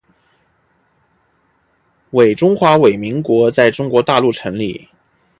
[2.35, 4.89] 中华民国在中国大陆成立